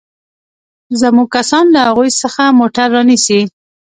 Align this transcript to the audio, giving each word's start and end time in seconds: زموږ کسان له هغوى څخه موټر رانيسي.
زموږ 1.01 1.27
کسان 1.37 1.65
له 1.75 1.79
هغوى 1.87 2.09
څخه 2.21 2.41
موټر 2.59 2.87
رانيسي. 2.95 3.41